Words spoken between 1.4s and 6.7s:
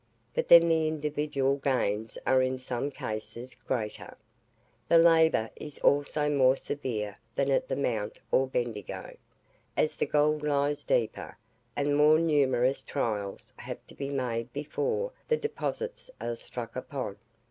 gains are in some cases greater. The labour is also more